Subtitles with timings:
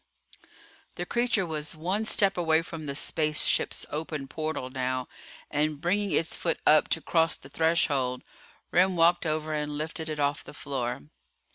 [0.95, 5.07] The creature was one step away from the space ship's open portal now
[5.51, 8.23] and bringing its foot up to cross the threshold.
[8.73, 11.01] Remm walked over and lifted it off the floor.